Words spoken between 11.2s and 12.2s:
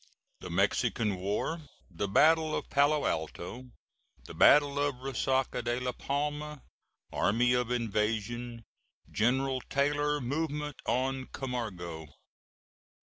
CAMARGO.